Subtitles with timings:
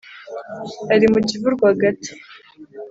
[0.93, 2.11] ari mu kivu rwagati)